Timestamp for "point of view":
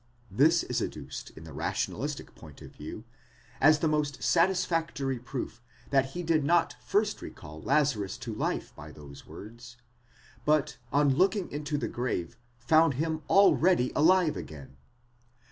2.33-3.03